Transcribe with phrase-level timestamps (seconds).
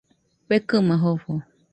[0.47, 1.33] Fekɨma jofo.